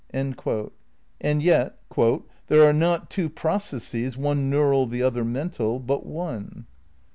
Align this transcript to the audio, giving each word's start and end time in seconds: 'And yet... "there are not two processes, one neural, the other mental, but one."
'And 0.09 0.33
yet... 1.43 1.77
"there 2.47 2.63
are 2.63 2.73
not 2.73 3.11
two 3.11 3.29
processes, 3.29 4.17
one 4.17 4.49
neural, 4.49 4.87
the 4.87 5.03
other 5.03 5.23
mental, 5.23 5.77
but 5.77 6.07
one." 6.07 6.65